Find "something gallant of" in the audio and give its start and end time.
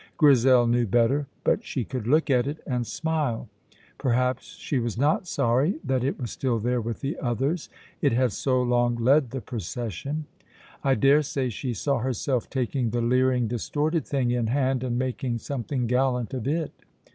15.37-16.47